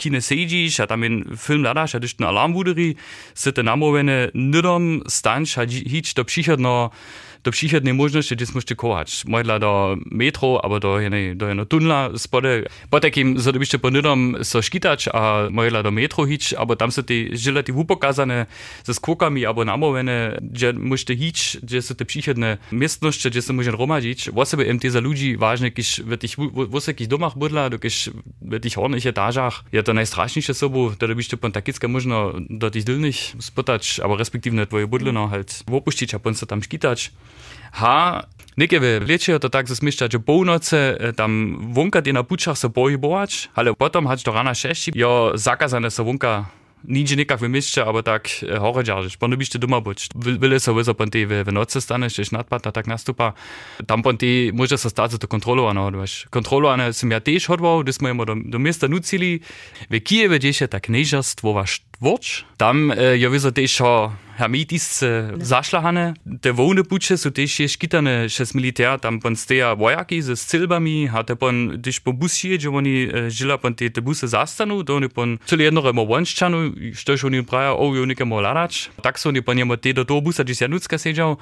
tam 0.87 1.03
film 1.37 1.65
nadáš 1.65 1.97
a 1.97 2.03
dešť 2.03 2.21
na 2.21 2.31
alarm 2.31 2.53
vúderi, 2.53 2.95
se 3.35 3.53
te 3.53 3.65
namovene 3.65 4.31
nudom 4.35 5.03
stanš 5.09 5.59
a 5.59 5.65
hič 5.65 6.13
da 7.45 7.51
psihat 7.51 7.85
ne 7.85 7.95
možno 7.97 8.23
še, 8.25 8.37
če 8.37 8.49
smo 8.49 8.63
še 8.63 8.77
kovač. 8.79 9.23
Mojla 9.31 9.59
do 9.63 9.73
metro, 10.13 10.59
ali 10.61 10.81
do, 10.83 10.95
ene, 11.01 11.21
do 11.39 11.49
eno 11.49 11.65
tunla 11.65 12.13
spode. 12.21 12.69
Po 12.93 13.01
takim 13.01 13.37
zadobišče 13.41 13.81
ponudom 13.81 14.43
so 14.47 14.61
škitač, 14.65 15.09
a 15.13 15.49
mojla 15.53 15.83
do 15.87 15.93
metro 15.95 16.27
hič, 16.29 16.53
ali 16.59 16.77
tam 16.81 16.93
so 16.93 17.05
ti 17.07 17.33
želati 17.33 17.73
upokazane 17.73 18.45
za 18.85 18.97
skokami, 18.97 19.47
ali 19.47 19.65
namovene, 19.65 20.41
že 20.53 20.73
možete 20.77 21.17
hič, 21.17 21.61
že 21.65 21.81
so 21.85 21.97
te 21.97 22.05
psihatne 22.05 22.59
mestnošče, 22.71 23.33
že 23.33 23.43
se 23.43 23.57
možen 23.57 23.77
romažič. 23.77 24.29
Vosebe 24.37 24.69
MT 24.69 24.93
za 24.93 25.01
ljudi 25.01 25.35
važne, 25.41 25.73
kiš 25.73 26.05
v 26.05 26.21
tih 26.21 26.37
vosekih 26.51 27.09
domah 27.09 27.33
budla, 27.37 27.69
dokiš 27.73 28.13
v 28.41 28.61
tih 28.61 28.77
hornih 28.77 29.05
etažah 29.07 29.65
je 29.73 29.81
to 29.83 29.97
najstrašnejše 29.97 30.55
sobo, 30.55 30.91
da 31.01 31.09
dobiš 31.09 31.33
te 31.33 31.37
pantakitske 31.41 31.89
možno 31.89 32.37
do 32.49 32.69
tih 32.71 32.85
dilnih 32.85 33.17
spotač, 33.41 33.99
ali 34.05 34.19
respektivno 34.21 34.67
tvoje 34.67 34.87
budlino, 34.91 35.29
halt 35.33 35.63
v 35.67 35.81
opuščič, 35.81 36.15
a 36.15 36.23
pon 36.23 36.37
se 36.37 36.47
tam 36.47 36.63
škitač 36.63 37.11
ha, 37.73 38.25
Nekeve 38.61 38.99
vlečejo 39.01 39.39
to 39.41 39.49
tak, 39.49 39.69
zamišlja, 39.73 40.11
že 40.11 40.19
polnoce, 40.21 40.77
eh, 40.93 41.13
tam 41.17 41.57
vonkat 41.73 42.07
je 42.07 42.13
na 42.13 42.23
pučah 42.23 42.59
se 42.59 42.69
boji 42.69 42.97
boač, 42.97 43.49
ale 43.55 43.73
potom 43.73 44.05
hač 44.07 44.21
do 44.21 44.33
rana 44.37 44.55
šeši, 44.55 44.93
jo 44.95 45.33
zakazane 45.35 45.91
se 45.91 46.03
vonka 46.03 46.45
nič 46.85 47.13
nekak 47.17 47.41
vymišča, 47.41 47.85
aber 47.85 48.03
tak 48.03 48.29
eh, 48.43 48.59
hore 48.59 48.85
džaržiš, 48.85 49.17
pa 49.17 49.29
ne 49.29 49.37
biš 49.37 49.57
te 49.57 49.59
doma 49.59 49.81
boč. 49.81 50.09
Vele 50.15 50.61
se 50.61 50.73
vezo 50.73 50.95
ponte 50.95 51.25
v, 51.25 51.45
v 51.45 51.53
noce 51.53 51.81
staneš, 51.81 52.19
ješ 52.19 52.33
nadpad 52.37 52.65
na 52.65 52.73
tak 52.73 52.87
nastupa, 52.87 53.33
tam 53.87 54.03
ponte 54.03 54.53
može 54.53 54.77
se 54.77 54.91
stati 54.91 55.19
to 55.19 55.27
kontrolovano 55.27 55.87
odveš. 55.87 56.27
Kontrolovano 56.31 56.93
sem 56.93 57.13
ja 57.13 57.21
tež 57.21 57.49
hodval, 57.49 57.83
da 57.83 57.93
smo 57.93 58.09
jim 58.09 58.19
do, 58.25 58.35
do 58.35 58.59
mesta 58.59 58.89
nucili, 58.89 59.41
v 59.89 60.01
Kijeve, 60.01 60.37
gdje 60.37 60.65
še 60.65 60.67
tak 60.67 60.89
nežarstvo 60.89 61.53
vaš 61.53 61.81
Watch. 62.01 62.45
Tam 62.57 62.91
eh, 62.91 62.97
e, 62.97 63.19
je 63.21 63.29
vezal 63.29 63.53
tež 63.53 63.77
hermetis 64.41 65.03
eh, 65.05 65.37
zašlahane, 65.37 66.15
te 66.41 66.49
volne 66.49 66.81
buče 66.81 67.19
so 67.21 67.29
tež 67.29 67.59
je 67.61 67.67
škitane 67.69 68.25
še 68.33 68.47
s 68.49 68.57
militär, 68.57 68.97
tam 68.97 69.19
pon 69.21 69.37
steja 69.37 69.75
vojaki 69.77 70.23
z 70.25 70.33
silbami, 70.41 71.11
hate 71.13 71.37
pon 71.37 71.77
tež 71.85 72.01
po 72.01 72.17
busi, 72.17 72.57
že 72.57 72.73
oni 72.73 72.95
eh, 73.05 73.29
žila 73.29 73.61
pon 73.61 73.77
te, 73.77 73.91
te 73.93 74.01
buse 74.01 74.33
zastanu, 74.33 74.81
to 74.81 74.97
oni 74.97 75.13
pon 75.13 75.37
celo 75.45 75.61
jedno 75.61 75.85
remo 75.85 76.07
vonščanu, 76.09 76.95
što 76.97 77.19
še 77.21 77.29
oni 77.29 77.45
pravijo, 77.45 77.77
o, 77.77 77.91
oh, 77.91 77.99
jo 78.01 78.09
nekaj 78.09 78.25
molarač. 78.25 78.89
Tak 79.05 79.21
so 79.21 79.29
oni 79.29 79.45
pon 79.45 79.61
njemu 79.61 79.77
te 79.77 79.93
do 79.93 80.09
toho 80.09 80.25
busa, 80.25 80.41
že 80.41 80.57
se 80.57 80.65
je 80.65 80.71
ja 80.71 80.73
nutska 80.73 80.97
sežal, 80.97 81.37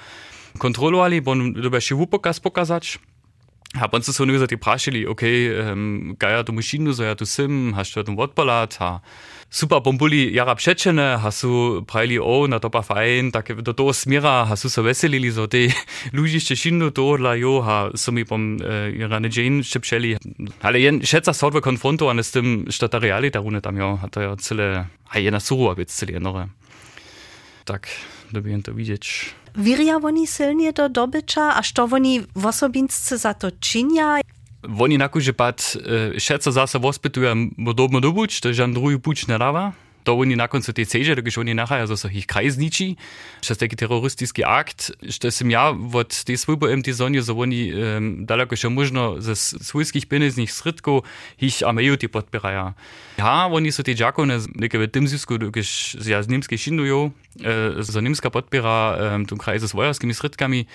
kontrolovali, 0.59 1.23
pon 1.23 1.53
dobe 1.55 1.79
še 1.79 1.95
vupokas 1.95 2.43
pokazač. 2.43 2.99
A 3.77 3.89
potem 3.89 4.13
so 4.13 4.23
oni 4.23 4.39
zati 4.39 4.57
prašili, 4.57 5.07
ok, 5.07 5.23
um, 5.73 6.17
gaja 6.19 6.43
tu 6.45 6.53
mašinu, 6.53 6.95
so 6.95 7.05
ja 7.05 7.15
tu 7.15 7.27
sim, 7.27 7.75
hast 7.77 7.95
du 7.95 8.03
ten 8.03 8.17
odpalat, 8.17 8.77
a 8.81 9.01
super 9.51 9.81
bombuli 9.81 10.33
jara 10.33 10.55
przeczene, 10.55 11.19
hasu 11.19 11.85
prajli 11.87 12.19
o, 12.19 12.47
na 12.49 12.59
to 12.61 12.71
pa 12.71 12.81
fajn, 12.83 13.31
tak 13.33 13.53
do 13.63 13.93
smira, 13.93 14.47
hasu 14.47 14.71
so 14.71 14.83
veselili, 14.83 15.33
so 15.33 15.47
ludzie 16.13 16.37
jeszcze 16.37 16.57
szinnu 16.57 16.91
to 16.91 17.17
dla 17.17 17.37
jo, 17.37 17.61
ha 17.63 17.91
so 17.95 18.13
mi 18.13 18.25
pom 18.25 18.57
e, 18.57 18.93
jara 18.97 19.21
nedzień 19.21 19.63
szepszeli. 19.65 20.17
Ale 20.63 20.81
jen 20.81 21.01
šeca 21.05 21.33
sorve 21.33 21.61
konfrontowane 21.61 22.25
z 22.25 22.31
tym, 22.31 22.65
że 22.69 22.89
ta 22.89 22.99
realita 22.99 23.41
rune 23.41 23.61
tam 23.61 23.77
jo, 23.77 23.99
a 24.03 24.09
to 24.09 24.21
ja 24.21 24.37
cele, 24.37 24.87
a 25.11 25.19
jedna 25.19 25.41
suru, 25.41 25.69
a 25.71 25.75
więc 25.75 25.95
cele 25.95 26.13
jenore. 26.13 26.49
Tak, 27.65 27.89
dobijem 28.33 28.63
to 28.63 28.75
widzieć. 28.75 29.35
Wiria 29.57 30.01
oni 30.03 30.27
silnie 30.27 30.73
do 30.73 30.89
dobycia, 30.89 31.55
a 31.57 31.63
co 31.63 31.85
oni 31.85 32.21
w 32.37 32.47
osobinsce 32.47 33.19
za 33.19 33.35
to 33.35 33.51
czynia? 33.61 34.21
Oni 34.81 34.99
na 34.99 35.09
kurze 35.09 35.33
pad, 35.33 35.77
e, 36.17 36.21
za 36.53 36.67
sobą 36.67 36.93
spytują, 36.93 37.51
bo 37.59 37.75
dobno 37.75 38.01
dobuć, 38.01 38.41
to 38.41 38.55
żan 38.55 38.73
drugi 38.73 38.99
puć 38.99 39.27
narawa. 39.27 39.73
Dava. 40.05 40.05
To 40.05 40.15
oni 40.15 40.37
na 40.37 40.49
koncu 40.49 40.73
te 40.73 40.85
ceže, 40.85 41.15
da 41.15 41.23
oni 41.37 41.55
nahaja, 41.55 41.87
so 41.87 41.97
so 41.97 42.09
jih 42.09 42.27
kraj 42.27 42.51
zniči, 42.57 42.97
še 43.45 43.55
taki 43.55 43.77
teroristički 43.77 44.43
akt, 44.47 44.91
što 45.05 45.31
sem 45.31 45.51
ja 45.51 45.71
od 45.71 46.09
te 46.25 46.37
svojbo 46.37 46.69
im 46.69 46.83
te 46.83 46.93
zonje, 46.93 47.23
so 47.23 47.37
oni 47.37 47.73
um, 47.73 48.25
daleko 48.27 48.57
še 48.57 48.69
možno 48.69 49.21
ze 49.21 49.35
svojskih 49.37 50.07
peneznih 50.07 50.49
sredkov 50.49 51.05
jih 51.41 51.63
ameju 51.67 51.97
ti 51.97 52.09
podpiraja. 52.09 52.73
Ja, 53.19 53.49
oni 53.51 53.73
so 53.73 53.83
te 53.83 53.93
džakone, 53.93 54.39
nekaj 54.55 54.81
v 54.81 54.89
tem 54.89 55.09
zisku, 55.09 55.37
když 55.39 55.99
ja 56.07 56.23
z 56.23 56.29
nemske 56.31 56.57
šinujo, 56.57 57.11
e, 57.43 57.83
so 57.83 58.01
nemska 58.01 58.31
podpira 58.31 58.95
um, 58.95 59.27
tu 59.27 59.37
kraj 59.37 59.59
z 59.59 59.75
vojarskimi 59.75 60.15
sredkami, 60.15 60.67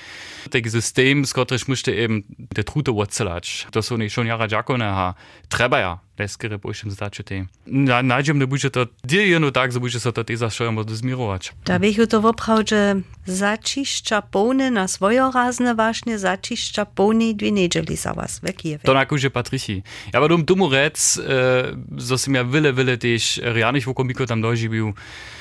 taki 0.51 0.69
system, 0.69 1.25
z 1.25 1.31
którym 1.33 1.59
muszte 1.67 1.91
eben 1.95 2.23
te 2.53 2.63
trute 2.63 2.91
odcelać. 2.91 3.67
To 3.71 3.81
są 3.81 3.97
nie 3.97 4.09
schon 4.09 4.27
jara 4.27 4.47
džakone, 4.47 4.85
a 4.85 5.13
treba 5.49 5.79
ja. 5.79 5.99
leskerë 6.19 6.57
po 6.57 6.71
ishim 6.71 6.91
znači 6.91 7.23
te 7.23 7.45
na 7.65 8.01
nađem 8.01 8.35
tak, 8.35 8.39
da 8.39 8.45
buđe 8.45 8.69
to 8.69 8.85
diljeno 9.03 9.51
tak 9.51 9.71
za 9.71 9.79
buđe 9.79 9.99
se 9.99 10.11
to 10.11 10.23
te 10.23 10.35
zašojamo 10.35 10.83
da 10.83 10.95
zmirovač. 10.95 11.51
Da 11.65 11.79
bih 11.79 11.99
to 12.09 12.19
voprav, 12.19 12.63
že 12.67 12.95
začišća 13.25 14.21
polne 14.21 14.71
na 14.71 14.87
svojo 14.87 15.31
razne 15.35 15.73
vašne 15.73 16.17
začišća 16.17 16.85
polne 16.85 17.33
dvi 17.33 17.51
neđeli 17.51 17.95
za 17.95 18.11
vas 18.11 18.39
ve 18.43 18.51
Kijeve. 18.51 18.83
To 18.83 18.93
nako 18.93 19.17
že 19.17 19.29
Patrici. 19.29 19.81
Ja 20.13 20.19
ba 20.19 20.27
dom 20.27 20.45
tomu 20.45 20.69
rec, 20.69 21.17
eh, 21.17 21.23
äh, 21.23 21.99
so 21.99 22.17
sem 22.17 22.35
ja 22.35 22.41
vile 22.41 22.71
vile 22.71 22.97
tež 22.97 23.39
realnih 23.43 23.87
v 23.87 23.93
komiko 23.93 24.25
tam 24.25 24.41
doživel. 24.41 24.93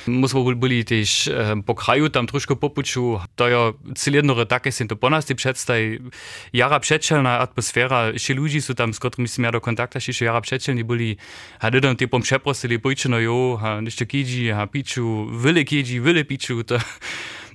Mo 0.07 0.29
smo 0.29 0.45
bili 0.55 0.85
tež 0.85 1.29
äh, 1.29 1.53
eh, 1.53 1.63
po 1.67 1.75
kraju 1.75 2.09
tam 2.09 2.27
troško 2.27 2.57
popuču. 2.57 3.19
To 3.35 3.47
je 3.47 3.73
celjedno 3.95 4.45
take 4.45 4.73
sem 4.73 4.89
to 4.89 4.97
ponasti 4.97 5.35
predstaj 5.35 5.99
jara 6.53 6.79
predšelna 6.79 7.43
atmosfera, 7.43 8.13
še 8.19 8.35
ljudi 8.35 8.61
so 8.61 8.75
tam, 8.75 8.93
s 8.93 8.99
katerimi 8.99 9.29
sem 9.29 9.45
ja 9.45 9.51
do 9.51 9.61
kontakta 9.61 10.01
še 10.01 10.25
jara 10.25 10.41
predšelna 10.41 10.62
Rečeni 10.63 10.87
boli, 10.87 11.19
a 11.59 11.75
dedom 11.75 11.99
ti 11.99 12.07
bom 12.07 12.23
še 12.23 12.39
prosili, 12.39 12.79
pojčeno 12.79 13.19
jo, 13.19 13.59
a 13.59 13.83
nešte 13.83 14.07
kidži, 14.07 14.53
a 14.55 14.63
piču, 14.71 15.27
vele 15.43 15.67
kidži, 15.67 15.99
vele 15.99 16.23
piču, 16.23 16.63
to, 16.63 16.79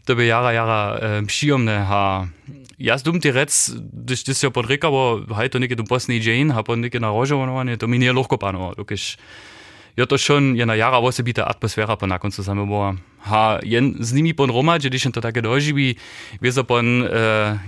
to 0.03 0.11
bi 0.19 0.27
jara, 0.27 0.51
jara, 0.51 0.81
e, 0.99 1.11
um, 1.23 1.31
šijomne, 1.31 1.77
a 1.87 2.27
jaz 2.75 3.07
dum 3.07 3.23
ti 3.23 3.31
rec, 3.31 3.55
da 3.79 4.19
si 4.19 4.43
jo 4.43 4.51
podrekavo, 4.51 5.23
haj 5.31 5.55
to 5.55 5.63
nekaj 5.63 5.79
do 5.79 5.87
Bosni 5.87 6.19
in 6.19 6.27
Jane, 6.27 6.51
a 6.51 6.67
pa 6.67 6.75
nekaj 6.75 6.99
na 6.99 7.15
rožo, 7.15 7.39
to 7.79 7.87
mi 7.87 7.95
ni 7.95 8.11
lahko 8.11 8.35
pano, 8.35 8.75
dokiš. 8.75 9.15
Okay. 9.15 9.55
Je 9.97 10.05
to 10.05 10.17
schon 10.17 10.55
jedna 10.55 10.75
jara 10.75 10.97
osobita 10.97 11.45
atmosfera 11.45 11.97
po 11.97 12.07
była. 12.65 12.95
Ha, 13.19 13.59
jen 13.63 13.95
z 13.99 14.13
nimi 14.13 14.33
pon 14.33 14.49
Roma, 14.49 14.79
gdzie 14.79 15.11
to 15.11 15.21
takie 15.21 15.41
doživí, 15.41 15.95
wiedzą 16.41 16.63
pon 16.63 16.85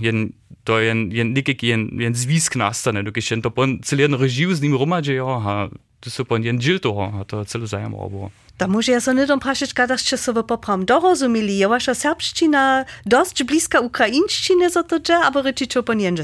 jen 0.01 0.29
to 0.63 0.79
jen, 0.79 1.11
jen 1.11 1.33
nikik 1.33 1.63
jen, 1.63 1.89
jen 1.99 2.15
zwisk 2.15 2.55
nastane, 2.55 3.03
jen 3.31 3.41
to 3.41 3.51
pon 3.51 3.79
celien 3.83 4.13
režiu 4.13 4.53
z 4.53 4.61
nimi 4.61 4.77
Roma, 4.77 5.01
gdzie 5.01 5.13
jo, 5.13 5.41
ha, 5.43 5.69
to 5.99 6.09
są 6.09 6.25
pon 6.25 6.43
jen 6.43 6.59
džil 6.59 6.79
toho, 6.79 7.25
to 7.27 7.45
celo 7.45 7.67
zajímavé 7.67 8.09
było. 8.09 8.31
Da 8.57 8.67
może 8.67 8.91
ja 8.91 9.01
so 9.01 9.13
nie 9.13 9.25
dom 9.25 9.39
praszyć, 9.39 9.73
kadaż 9.73 10.01
się 10.01 10.17
sobie 10.17 10.43
popram 10.43 10.85
dorozumili. 10.85 11.57
Ja 11.57 11.69
wasza 11.69 11.95
serbszczyna 11.95 12.85
dość 13.05 13.43
bliska 13.43 13.79
ukraińszczyny 13.79 14.69
za 14.69 14.83
to, 14.83 14.99
aber 15.23 15.45
ryczyć 15.45 15.77
o 15.77 15.83
pon 15.83 15.99
jenże. 15.99 16.23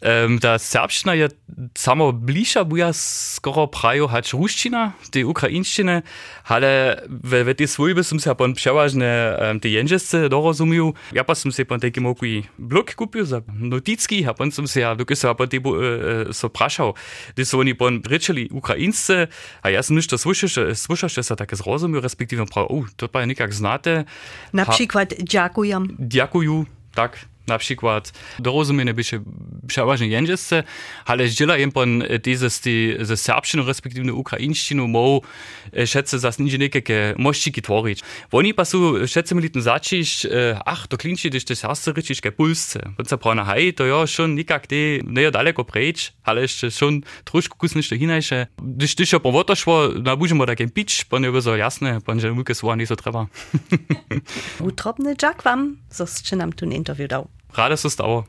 Um, 0.00 0.38
ta 0.40 0.56
serbština 0.58 1.12
je 1.12 1.28
samo 1.76 2.08
bližša, 2.12 2.64
bo 2.64 2.78
jaz 2.80 2.96
skoro 3.36 3.66
prajo 3.68 4.06
hač 4.08 4.32
ruščina, 4.32 4.94
te 5.12 5.20
ukrajinščine, 5.28 5.98
ale 6.48 6.70
ve, 7.04 7.42
ve 7.44 7.52
te 7.52 7.68
svojbe 7.68 8.00
sem 8.00 8.16
se 8.16 8.32
pa 8.32 8.48
przeważne 8.48 9.04
um, 9.04 9.60
te 9.60 9.68
jędrzesce 9.68 10.30
dorozumił. 10.32 10.94
Ja 11.12 11.20
pa 11.28 11.36
sem 11.36 11.52
se 11.52 11.68
pa 11.68 11.76
taki 11.76 12.00
mokuj 12.00 12.48
blok 12.56 12.94
kupil 12.96 13.28
za 13.28 13.42
noticki, 13.52 14.24
a 14.24 14.32
pa 14.32 14.48
sem 14.48 14.64
se 14.64 14.80
ja, 14.80 14.94
dokaj 14.96 15.20
se 15.20 15.34
pa 15.36 15.44
te 15.44 15.60
bo, 15.60 15.76
uh, 15.76 16.32
so 16.32 16.48
prašal, 16.48 16.96
da 17.36 17.44
so 17.44 17.60
oni 17.60 17.76
pa 17.76 17.92
pričali 18.00 18.48
ukrajinsce, 18.48 19.28
a 19.60 19.68
ja 19.68 19.84
sem 19.84 20.00
ništa 20.00 20.16
slušal, 20.16 20.72
slušal, 20.80 21.12
že 21.12 21.22
se 21.28 21.36
tako 21.36 21.60
zrozumił, 21.60 22.00
respektive 22.00 22.48
prav, 22.48 22.72
uh, 22.72 22.88
to 22.96 23.04
pa 23.04 23.20
je 23.20 23.36
nekak 23.36 23.52
znate. 23.52 24.08
Na 24.52 24.64
przykład 24.64 25.12
dziękuję. 25.20 25.76
Dziękuję, 26.00 26.64
tak. 26.96 27.28
na 27.50 27.58
przykład 27.58 28.12
dorozumienie 28.38 28.94
by 28.94 29.04
się 29.04 29.20
przeważnie 29.70 30.08
jędrzesce, 30.08 30.62
ale 31.04 31.28
zdziela 31.28 31.58
im 31.58 31.72
pan 31.72 32.02
diese 32.24 32.50
ze 33.00 33.16
serbszczyną, 33.16 33.66
respektive 33.66 34.14
ukraińszczyną, 34.14 34.86
mogą 34.86 35.20
szedce 35.86 36.18
zas 36.18 36.38
nie 36.38 36.58
niekie 36.58 37.14
mościki 37.18 37.62
tworzyć. 37.62 38.00
Oni 38.32 38.54
pa 38.54 38.64
su 38.64 39.08
szedce 39.08 39.34
mieli 39.34 39.50
ten 39.50 39.62
zaciść, 39.62 40.26
ach, 40.64 40.86
to 40.86 40.96
klinci, 40.96 41.30
gdyż 41.30 41.44
to 41.44 41.56
serce 41.56 41.92
ryczyć 41.92 42.20
ke 42.20 42.32
pulsce. 42.32 42.80
Wenn 42.98 43.06
se 43.06 43.18
prana 43.18 43.44
hej, 43.44 43.74
to 43.74 43.86
ja 43.86 44.06
schon 44.06 44.34
nikak 44.34 44.66
te 44.66 44.76
nie 45.04 45.30
daleko 45.30 45.64
prejść, 45.64 46.12
ale 46.24 46.42
jeszcze 46.42 46.70
schon 46.70 47.00
troszkę 47.24 47.56
kusnište 47.58 47.98
hinajsze. 47.98 48.46
Gdyż 48.58 48.94
ty 48.94 49.06
się 49.06 49.20
po 49.20 49.32
woto 49.32 49.56
szło, 49.56 49.88
na 49.88 50.16
budzimy 50.16 50.46
takie 50.46 50.68
pić, 50.68 51.04
pan 51.04 51.22
je 51.22 51.42
so 51.42 51.56
jasne, 51.56 52.00
pan 52.00 52.20
że 52.20 52.32
muke 52.32 52.54
słowa 52.54 52.76
nie 52.76 52.86
so 52.86 52.96
trzeba. 52.96 53.26
Utrobny 54.68 55.14
Jack 55.22 55.42
wam, 55.42 55.76
so 55.90 56.04
nam 56.36 56.52
tu 56.52 56.66
interview 56.66 57.08
dał. 57.08 57.28
Rade 57.56 57.76
so 57.76 57.90
stało. 57.90 58.24